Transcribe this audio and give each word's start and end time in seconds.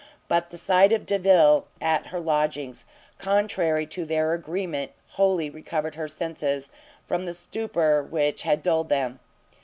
But 0.27 0.49
the 0.49 0.57
sight 0.57 0.91
of 0.93 1.05
Delvile 1.05 1.67
at 1.79 2.07
her 2.07 2.19
lodgings, 2.19 2.85
contrary 3.19 3.85
to 3.85 4.03
their 4.03 4.33
agreement, 4.33 4.93
wholly 5.09 5.47
recovered 5.47 5.93
her 5.93 6.07
senses 6.07 6.71
from 7.05 7.27
the 7.27 7.35
stupor 7.35 8.01
which 8.01 8.41
had 8.41 8.63
dulled 8.63 8.89
them. 8.89 9.19